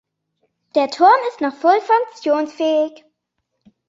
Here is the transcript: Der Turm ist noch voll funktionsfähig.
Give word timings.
Der 0.73 0.89
Turm 0.89 1.13
ist 1.29 1.41
noch 1.41 1.53
voll 1.53 1.79
funktionsfähig. 1.79 3.05